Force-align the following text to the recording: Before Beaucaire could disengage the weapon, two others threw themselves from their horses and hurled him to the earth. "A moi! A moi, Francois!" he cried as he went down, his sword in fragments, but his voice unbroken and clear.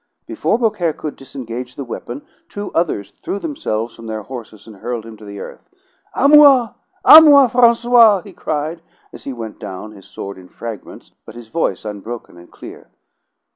Before 0.25 0.57
Beaucaire 0.57 0.93
could 0.93 1.15
disengage 1.15 1.75
the 1.75 1.83
weapon, 1.85 2.23
two 2.49 2.71
others 2.73 3.11
threw 3.23 3.37
themselves 3.37 3.93
from 3.93 4.07
their 4.07 4.23
horses 4.23 4.65
and 4.65 4.77
hurled 4.77 5.05
him 5.05 5.15
to 5.17 5.25
the 5.25 5.39
earth. 5.39 5.69
"A 6.15 6.27
moi! 6.27 6.69
A 7.05 7.21
moi, 7.21 7.47
Francois!" 7.47 8.21
he 8.21 8.33
cried 8.33 8.81
as 9.13 9.25
he 9.25 9.31
went 9.33 9.59
down, 9.59 9.91
his 9.91 10.07
sword 10.07 10.39
in 10.39 10.49
fragments, 10.49 11.11
but 11.23 11.35
his 11.35 11.49
voice 11.49 11.85
unbroken 11.85 12.35
and 12.37 12.51
clear. 12.51 12.89